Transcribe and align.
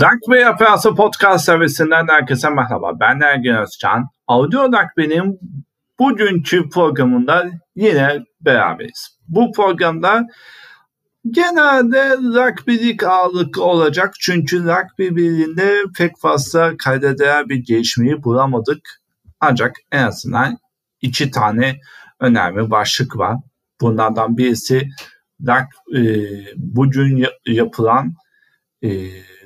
Rugby 0.00 0.40
Yapası 0.40 0.94
Podcast 0.94 1.44
servisinden 1.44 2.06
herkese 2.08 2.50
merhaba. 2.50 3.00
Ben 3.00 3.20
Ergin 3.20 3.54
Özcan. 3.54 4.08
Audio 4.26 4.64
Rugby'nin 4.64 5.38
bugünkü 5.98 6.68
programında 6.68 7.50
yine 7.76 8.24
beraberiz. 8.40 9.18
Bu 9.28 9.52
programda 9.52 10.26
genelde 11.30 12.16
rugbylik 12.16 13.02
ağırlıklı 13.02 13.64
olacak. 13.64 14.14
Çünkü 14.20 14.64
rugby 14.64 15.16
birliğinde 15.16 15.82
pek 15.98 16.20
fazla 16.20 16.76
kaydeder 16.76 17.48
bir 17.48 17.56
gelişmeyi 17.56 18.22
bulamadık. 18.22 18.80
Ancak 19.40 19.76
en 19.92 20.02
azından 20.02 20.58
iki 21.00 21.30
tane 21.30 21.80
önemli 22.20 22.70
başlık 22.70 23.16
var. 23.16 23.36
Bunlardan 23.80 24.36
birisi 24.36 24.88
e, 25.96 26.00
bugün 26.56 27.26
yapılan 27.46 28.14
e, 28.84 28.88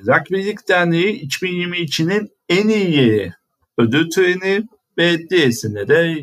Rugbylik 0.07 0.67
Derneği 0.69 1.27
2022'nin 1.27 2.31
en 2.49 2.67
iyi 2.67 2.95
yeri 2.95 3.33
ödül 3.77 4.09
töreni 4.09 4.63
ve 4.97 5.29
diğerisinde 5.29 5.87
de 5.87 6.15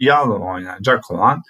yarın 0.00 0.40
oynanacak 0.40 1.10
olan 1.10 1.42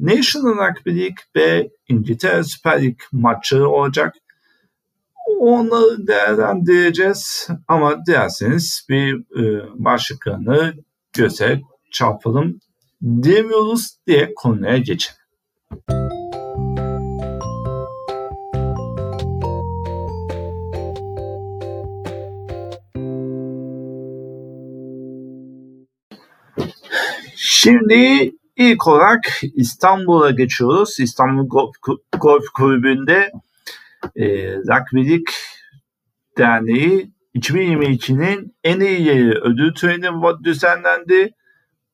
National 0.00 0.52
Rugby 0.52 0.90
League 0.90 1.16
ve 1.36 1.70
İngiltere 1.88 2.44
Süper 2.44 2.82
Lig 2.82 2.98
maçları 3.12 3.68
olacak. 3.68 4.14
Onları 5.40 6.06
değerlendireceğiz 6.06 7.48
ama 7.68 8.06
dilerseniz 8.06 8.86
bir 8.88 9.14
e, 9.14 9.66
başlıklarını 9.74 10.74
göze 11.12 11.60
çarpalım 11.90 12.60
demiyoruz 13.02 13.96
diye 14.06 14.34
konuya 14.34 14.76
geçelim. 14.76 15.20
Şimdi 27.62 28.32
ilk 28.56 28.86
olarak 28.86 29.42
İstanbul'a 29.54 30.30
geçiyoruz. 30.30 31.00
İstanbul 31.00 31.48
Golf, 31.48 31.74
Golf 32.20 32.44
Kulübü'nde 32.54 33.32
e, 34.16 34.26
Rugby'lik 34.54 35.28
Derneği 36.38 37.12
2022'nin 37.34 38.56
en 38.64 38.80
iyi 38.80 39.30
ödül 39.30 39.74
töreni 39.74 40.44
düzenlendi. 40.44 41.30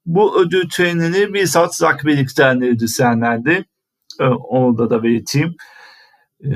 Bu 0.07 0.41
ödül 0.41 0.69
törenini 0.69 1.35
bir 1.35 1.47
saat 1.47 1.83
Rugby'lik 1.83 2.39
Derneği 2.39 2.79
düzenlendi. 2.79 3.65
E, 4.21 4.25
onu 4.25 4.91
da 4.91 5.03
belirteyim. 5.03 5.57
E, 6.45 6.49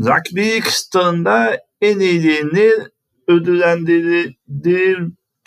Rugby'lik 0.00 0.66
starında 0.66 1.58
en 1.80 2.00
iyiliğini 2.00 2.70
ödüllendirildiği 3.28 4.96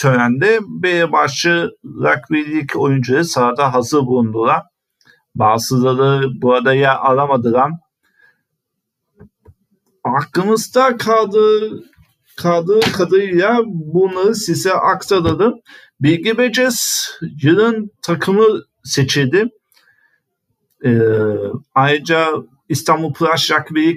törende 0.05 0.59
B 0.67 1.11
başlı 1.11 1.77
rugby'lik 1.83 2.75
oyuncuları 2.75 3.25
sahada 3.25 3.73
hazır 3.73 3.99
bulundular. 3.99 4.63
Bazıları 5.35 6.41
bu 6.41 6.53
arada 6.53 6.73
yer 6.73 6.95
alamadılar. 6.95 7.71
Aklımızda 10.03 10.97
kaldığı, 10.97 11.83
kaldığı 12.37 12.79
kadarıyla 12.79 13.61
bunu 13.65 14.35
size 14.35 14.73
aktaralım. 14.73 15.59
Bilgi 15.99 16.37
Beces 16.37 17.09
yılın 17.43 17.91
takımı 18.01 18.47
seçildi. 18.83 19.49
Ee, 20.85 20.99
ayrıca 21.75 22.27
İstanbul 22.69 23.13
Flash 23.13 23.51
Rugby 23.51 23.91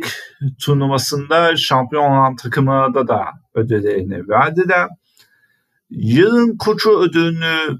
turnuvasında 0.60 1.56
şampiyon 1.56 2.10
olan 2.10 2.36
takımına 2.36 3.08
da 3.08 3.24
ödüllerini 3.54 4.28
verdiler. 4.28 4.88
Yılın 5.90 6.56
koçu 6.56 6.90
ödülünü 6.90 7.78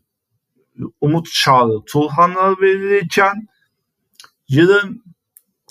Umut 1.01 1.29
Çağrı 1.33 1.85
Turhan'a 1.87 2.61
verilirken 2.61 3.49
yılın 4.49 5.03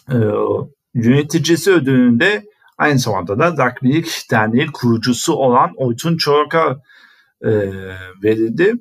e, 0.10 0.18
yöneticisi 0.94 1.72
ödülünde 1.72 2.46
aynı 2.78 3.00
zamanda 3.00 3.40
da 3.40 3.66
Rugby'lik 3.66 4.28
Derneği 4.32 4.68
kurucusu 4.68 5.34
olan 5.34 5.74
Oytun 5.76 6.18
Çoruk'a 6.18 6.82
e, 7.42 7.52
verildi. 8.24 8.74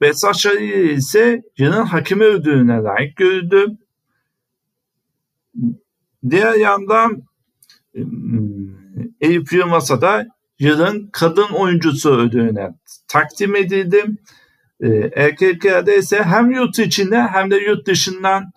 Besat 0.00 0.36
Şahir 0.36 0.90
ise 0.90 1.42
yılın 1.58 1.84
hakemi 1.84 2.24
ödülüne 2.24 2.76
layık 2.76 3.16
görüldü. 3.16 3.66
Diğer 6.30 6.54
yandan 6.54 7.22
e, 7.94 8.00
Eyüp 9.20 9.52
Yılmaz'a 9.52 10.00
da 10.00 10.26
yılın 10.60 11.08
kadın 11.12 11.48
oyuncusu 11.54 12.10
ödülüne 12.10 12.70
takdim 13.08 13.56
edildi. 13.56 14.04
E, 14.80 14.88
erkeklerde 15.16 15.98
ise 15.98 16.22
hem 16.22 16.50
yurt 16.50 16.78
içinde 16.78 17.22
hem 17.22 17.50
de 17.50 17.56
yurt 17.56 17.86
dışından 17.86 18.52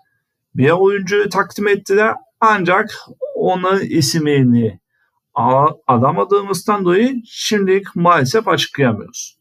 bir 0.55 0.69
oyuncuyu 0.69 1.29
takdim 1.29 1.67
ettiler. 1.67 2.15
Ancak 2.39 2.97
onun 3.35 3.79
isimini 3.79 4.79
alamadığımızdan 5.87 6.85
dolayı 6.85 7.21
şimdilik 7.25 7.95
maalesef 7.95 8.47
açıklayamıyoruz. 8.47 9.37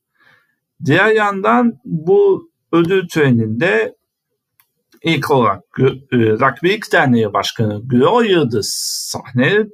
Diğer 0.84 1.08
yandan 1.08 1.72
bu 1.84 2.50
ödül 2.72 3.08
töreninde 3.08 3.94
ilk 5.02 5.30
olarak 5.30 5.62
e, 5.78 6.16
Rugby 6.16 6.74
Derneği 6.92 7.32
Başkanı 7.32 7.80
Gürol 7.84 8.24
Yıldız 8.24 8.72
sahne, 9.10 9.66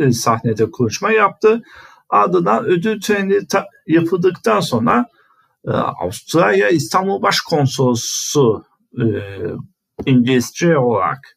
e, 0.00 0.12
sahnede 0.12 0.70
konuşma 0.70 1.12
yaptı. 1.12 1.62
Ardından 2.12 2.64
ödül 2.64 3.00
töreni 3.00 3.46
ta- 3.46 3.68
yapıldıktan 3.86 4.60
sonra 4.60 5.06
e, 5.66 5.70
Avustralya 5.70 6.68
İstanbul 6.68 7.22
Başkonsolosu 7.22 8.64
e, 8.98 9.04
İngilizce 10.06 10.78
olarak 10.78 11.36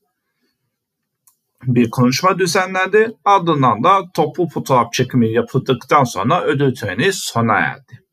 bir 1.64 1.90
konuşma 1.90 2.40
düzenlendi. 2.40 3.12
Ardından 3.26 3.84
da 3.84 4.02
toplu 4.14 4.48
fotoğraf 4.48 4.94
çekimi 4.94 5.32
yapıldıktan 5.32 6.04
sonra 6.04 6.44
ödül 6.44 6.76
töreni 6.76 7.14
sona 7.14 7.60
erdi. 7.60 8.04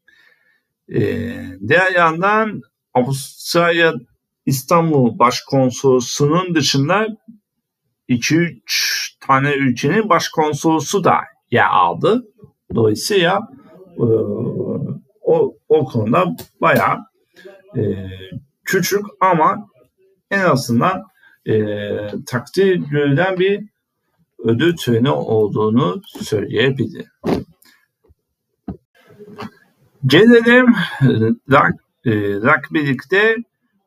E, 0.88 1.00
diğer 1.68 1.92
yandan 1.92 2.60
Avustralya 2.94 3.94
İstanbul 4.46 5.18
Başkonsolosu'nun 5.18 6.54
dışında 6.54 7.06
2-3 8.08 8.60
tane 9.26 9.54
ülkenin 9.54 10.08
başkonsolosu 10.08 11.04
da 11.04 11.14
yer 11.50 11.66
aldı. 11.70 12.24
Dolayısıyla 12.74 13.40
e, 13.96 14.04
o, 15.22 15.54
o 15.68 15.84
konuda 15.84 16.36
bayağı 16.60 16.98
e, 17.76 17.82
küçük 18.64 19.04
ama 19.20 19.68
en 20.30 20.44
azından 20.44 21.02
e, 21.46 21.54
takdir 22.26 22.76
görülen 22.76 23.38
bir 23.38 23.64
ödül 24.38 24.76
töreni 24.76 25.10
olduğunu 25.10 26.02
söyleyebilirim. 26.20 27.06
Gelelim 30.06 30.66
rak, 31.50 31.74
e, 32.04 32.10
rugby'likte 32.34 33.36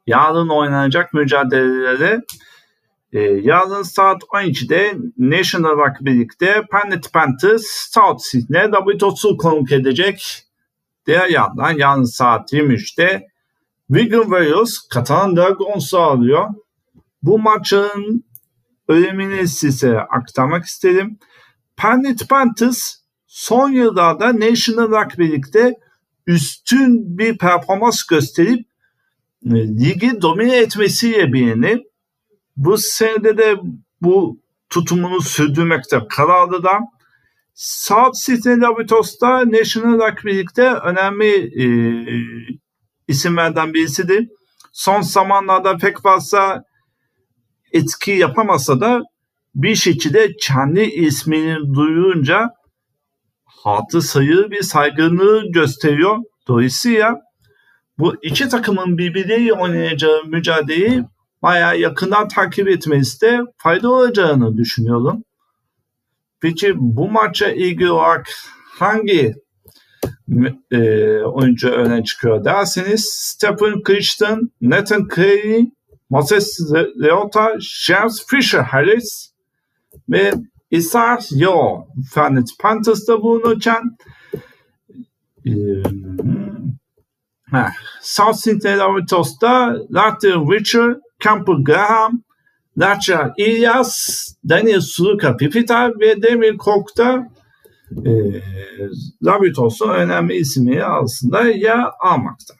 yarın 0.07 0.49
oynanacak 0.49 1.13
mücadelelere 1.13 2.21
e, 3.15 3.19
yarın 3.21 3.81
saat 3.81 4.23
12'de 4.23 4.97
National 5.17 5.77
Rugby 5.77 6.09
League'de 6.09 6.65
Planet 6.71 7.13
Panthers 7.13 7.63
South 7.65 8.21
Sydney 8.21 8.71
WTO'su 8.71 9.37
konuk 9.37 9.71
edecek. 9.71 10.43
Diğer 11.07 11.29
yandan 11.29 11.71
yarın 11.71 12.03
saat 12.03 12.53
23'te 12.53 13.27
Wigan 13.87 14.21
Warriors 14.21 14.87
Katalan 14.87 15.35
Dragons'u 15.35 15.97
alıyor. 15.97 16.49
Bu 17.23 17.39
maçın 17.39 18.23
önemini 18.87 19.47
size 19.47 19.99
aktarmak 19.99 20.65
istedim. 20.65 21.19
Planet 21.77 22.29
Panthers 22.29 22.95
son 23.27 23.71
yıllarda 23.71 24.39
National 24.39 24.89
Rugby 24.89 25.23
League'de 25.23 25.75
üstün 26.27 27.17
bir 27.17 27.37
performans 27.37 28.03
gösterip 28.03 28.67
e, 29.45 29.55
ligi 29.55 30.21
domine 30.21 30.57
etmesiyle 30.57 31.33
bilinir 31.33 31.81
bu 32.57 32.77
senede 32.77 33.37
de 33.37 33.55
bu 34.01 34.39
tutumunu 34.69 35.21
sürdürmekte 35.21 36.01
kararlı 36.09 36.63
da 36.63 36.79
South 37.55 38.15
Sydney 38.15 38.61
Labutos'ta 38.61 39.51
National 39.51 39.93
Rugby 39.93 40.29
League'de 40.29 40.69
önemli 40.69 41.61
e, 41.63 41.65
isimlerden 43.07 43.73
birisidir. 43.73 44.27
Son 44.73 45.01
zamanlarda 45.01 45.77
pek 45.77 46.01
fazla 46.01 46.63
etki 47.71 48.11
yapamasa 48.11 48.81
da 48.81 49.03
bir 49.55 49.75
şekilde 49.75 50.35
kendi 50.41 50.81
ismini 50.81 51.73
duyunca 51.73 52.49
hatı 53.45 54.01
sayı 54.01 54.51
bir 54.51 54.61
saygınlığı 54.61 55.51
gösteriyor. 55.51 56.17
Dolayısıyla 56.47 57.21
bu 57.97 58.15
iki 58.21 58.49
takımın 58.49 58.97
birbiriyle 58.97 59.53
oynayacağı 59.53 60.23
mücadeleyi 60.25 61.03
bayağı 61.45 61.79
yakından 61.79 62.27
takip 62.27 62.67
etmesi 62.67 63.21
de 63.21 63.39
fayda 63.57 63.91
olacağını 63.91 64.57
düşünüyorum. 64.57 65.23
Peki 66.41 66.73
bu 66.77 67.11
maça 67.11 67.47
ilgili 67.47 67.91
olarak 67.91 68.29
hangi 68.79 69.35
e, 70.71 70.79
oyuncu 71.19 71.69
öne 71.69 72.03
çıkıyor 72.03 72.45
derseniz 72.45 73.05
Stephen 73.11 73.83
Christian, 73.83 74.51
Nathan 74.61 75.07
Crane, 75.15 75.71
Moses 76.09 76.59
Leota, 77.01 77.57
James 77.59 78.25
Fisher 78.27 78.63
Harris 78.63 79.31
ve 80.09 80.33
Isaac 80.71 81.27
Yo 81.31 81.85
Fernet 82.13 82.47
Panthers'ta 82.59 83.21
bulunurken 83.21 83.83
e, 85.45 85.53
heh, 87.51 87.71
South 88.01 88.35
Sydney 88.35 88.77
Lavatos'ta 88.77 89.77
Latin 89.91 90.51
Richard, 90.51 91.04
Campbell 91.25 91.63
Graham, 91.63 92.23
Lacha 92.77 93.33
İlyas, 93.37 94.27
Daniel 94.49 94.81
Suluka 94.81 95.37
Pipita 95.37 95.91
ve 95.99 96.21
Demir 96.21 96.57
Kok'ta 96.57 97.27
e, 98.05 98.11
Labitos'un 99.23 99.89
önemli 99.89 100.35
ismi 100.35 100.83
aslında 100.83 101.41
yer 101.41 101.85
almakta. 101.99 102.53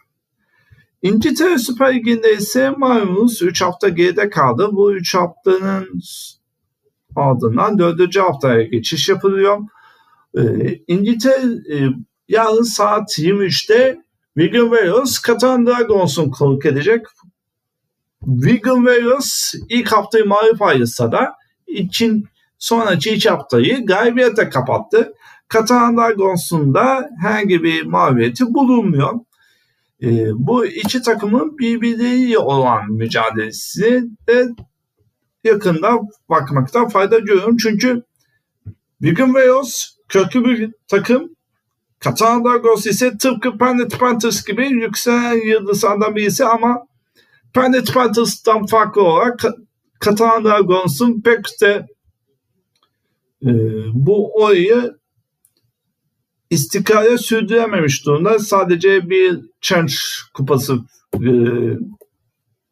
İngiltere 1.02 1.58
Süper 1.58 1.96
Ligi'nde 1.96 2.34
ise 2.34 2.70
malumunuz 2.70 3.42
3 3.42 3.62
hafta 3.62 3.90
geride 3.90 4.30
kaldı. 4.30 4.70
Bu 4.72 4.94
3 4.94 5.16
haftanın 5.16 6.02
ardından 7.16 7.80
4. 7.80 8.18
haftaya 8.18 8.64
geçiş 8.64 9.10
yapılıyor. 9.10 9.60
Ee, 10.38 10.80
İngiltere 10.88 11.76
e, 11.78 11.90
yarın 12.28 12.64
saat 12.64 13.10
23'te 13.20 14.02
Wigan 14.38 14.70
Warriors 14.70 15.20
Katan 15.20 15.66
Dragons'un 15.66 16.30
konuk 16.30 16.66
edecek. 16.66 17.06
Wigan 18.26 18.76
Warriors 18.76 19.54
ilk 19.70 19.92
haftayı 19.92 20.26
mağlup 20.26 20.62
ayrılsa 20.62 21.12
da 21.12 21.36
için 21.68 22.26
sonraki 22.58 23.10
iki 23.10 23.30
haftayı 23.30 23.86
galibiyete 23.86 24.50
kapattı. 24.50 25.14
Katan 25.48 25.98
Dragons'un 25.98 26.74
da 26.74 27.10
herhangi 27.22 27.64
bir 27.64 27.86
mağlubiyeti 27.86 28.54
bulunmuyor. 28.54 29.14
E, 30.04 30.30
bu 30.34 30.66
iki 30.66 31.02
takımın 31.02 31.58
birbirleriyle 31.58 32.38
olan 32.38 32.92
mücadelesi 32.92 34.04
de 34.28 34.48
yakında 35.44 36.00
bakmakta 36.30 36.90
fayda 36.90 37.20
görüyorum. 37.20 37.58
Çünkü 37.58 38.04
Wigan 39.02 39.34
Wales 39.34 39.98
köklü 40.10 40.44
bir 40.44 40.72
takım. 40.88 41.36
Katan 42.00 42.46
Dragons 42.46 42.86
ise 42.86 43.18
tıpkı 43.18 43.58
Planet 43.58 44.00
Panthers 44.00 44.46
gibi 44.46 44.68
yükselen 44.68 45.48
yıldızlardan 45.48 46.16
birisi 46.16 46.46
ama 46.46 46.88
Planet 47.56 47.94
Panthers'tan 47.94 48.66
farklı 48.66 49.02
olarak 49.02 49.42
Katan 50.00 50.44
Dragons'un 50.44 51.22
pek 51.22 51.62
de 51.62 51.88
e, 53.44 53.52
bu 53.94 54.34
olayı 54.34 54.98
istikrara 56.50 57.18
sürdürememiş 57.18 58.06
durumda. 58.06 58.40
Sadece 58.40 59.10
bir 59.10 59.40
Challenge 59.62 59.94
kupası 60.34 60.80
e, 61.14 61.30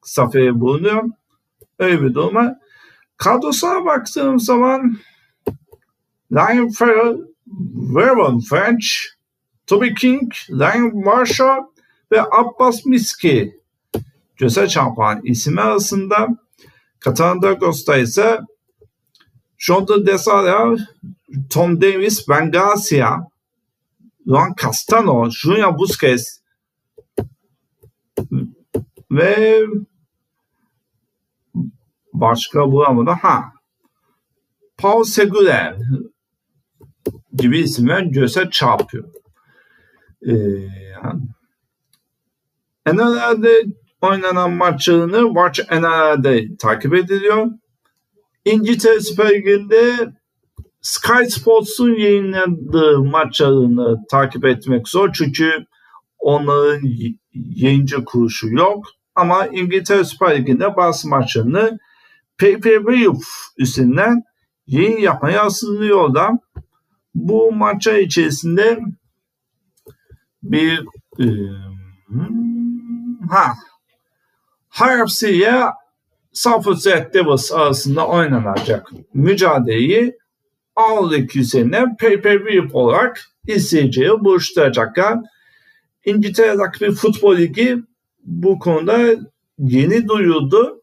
safhaya 0.01 0.59
bulunuyor. 0.59 1.03
Öyle 1.79 2.01
bir 2.01 2.13
duruma. 2.13 2.55
Kadrosuna 3.17 3.85
baktığım 3.85 4.39
zaman 4.39 4.97
Ryan 6.31 6.69
Farrell, 6.69 7.17
Vernon 7.95 8.39
French, 8.39 8.85
Toby 9.67 9.93
King, 9.93 10.33
Ryan 10.49 10.95
Marshall 10.95 11.61
ve 12.11 12.21
Abbas 12.21 12.85
Miski 12.85 13.62
göze 14.37 14.67
çarpan 14.67 15.21
isim 15.23 15.59
arasında 15.59 16.27
Katan 16.99 17.41
Dragos'ta 17.41 17.97
ise 17.97 18.39
Jonathan 19.57 20.05
Desala, 20.05 20.75
Tom 21.49 21.81
Davis, 21.81 22.29
Ben 22.29 22.51
Garcia, 22.51 23.27
Juan 24.25 24.53
Castano, 24.61 25.29
Junior 25.29 25.77
Busquets 25.77 26.39
ve 29.11 29.59
başka 32.13 32.71
bulamadı. 32.71 33.11
Ha. 33.11 33.53
Paul 34.77 35.03
Seguler 35.03 35.77
gibi 37.33 37.59
isimler 37.59 38.01
göze 38.01 38.49
çarpıyor. 38.51 39.09
Ee, 40.27 40.33
NRL'de 42.85 43.65
oynanan 44.03 44.51
maçlarını 44.51 45.27
Watch 45.27 45.71
NRL'de 45.71 46.57
takip 46.57 46.93
ediliyor. 46.93 47.47
İngiltere 48.45 48.99
Süper 48.99 49.29
Ligi'nde 49.29 50.13
Sky 50.81 51.23
Sports'un 51.29 51.95
yayınladığı 51.95 53.03
maçlarını 53.03 53.97
takip 54.11 54.45
etmek 54.45 54.87
zor 54.87 55.13
çünkü 55.13 55.65
onların 56.19 56.87
yayıncı 57.33 58.05
kuruşu 58.05 58.49
yok. 58.49 58.85
Ama 59.15 59.47
İngiltere 59.47 60.03
Süper 60.03 60.37
Ligi'nde 60.37 60.75
bazı 60.75 61.09
maçlarını 61.09 61.79
pay-per-view 62.39 63.17
üstünden 63.57 64.21
yayın 64.67 64.97
yapmaya 64.97 65.43
asılıyorlar. 65.43 66.31
Bu 67.15 67.51
maça 67.51 67.97
içerisinde 67.97 68.79
bir 70.43 70.85
e, 71.19 71.25
ha 73.29 73.53
HFC 74.73 75.33
ile 75.33 75.63
Southwest 76.33 77.13
Devils 77.13 77.51
arasında 77.51 78.07
oynanacak 78.07 78.91
mücadeleyi 79.13 80.17
Ağlık 80.75 81.35
üzerinden 81.35 81.97
pay-per-view 81.97 82.73
olarak 82.73 83.25
izleyiciyi 83.47 84.09
buluşturacaklar. 84.09 85.19
İngiltere'deki 86.05 86.85
bir 86.85 86.91
futbol 86.91 87.37
ligi 87.37 87.77
bu 88.23 88.59
konuda 88.59 88.99
yeni 89.57 90.07
duyuldu. 90.07 90.81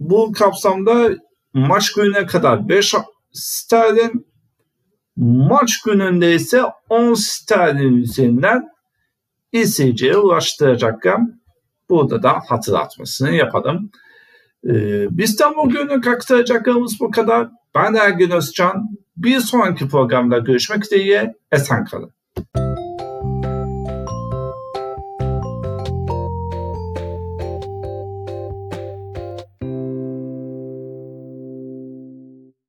Bu 0.00 0.32
kapsamda 0.32 1.10
maç 1.52 1.92
gününe 1.92 2.26
kadar 2.26 2.68
5 2.68 2.94
sterlin, 3.32 4.26
maç 5.16 5.82
gününde 5.82 6.34
ise 6.34 6.62
10 6.88 7.14
sterlin 7.14 7.96
üzerinden 7.96 8.73
izleyiciye 9.54 10.16
ulaştıracaklar. 10.16 11.20
Burada 11.88 12.22
da 12.22 12.42
hatırlatmasını 12.48 13.34
yapalım. 13.34 13.90
Ee, 14.68 15.06
bizden 15.18 15.56
bugünlük 15.56 16.06
aktaracaklarımız 16.06 17.00
bu 17.00 17.10
kadar. 17.10 17.48
Ben 17.74 17.94
Ergin 17.94 18.30
Özcan. 18.30 18.88
Bir 19.16 19.40
sonraki 19.40 19.88
programda 19.88 20.38
görüşmek 20.38 20.90
dileğiyle 20.90 21.34
esen 21.52 21.84
kalın. 21.84 22.13